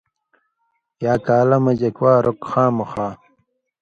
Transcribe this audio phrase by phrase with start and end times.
[1.03, 3.07] یا کالہ مژ اک وار اوک خامخا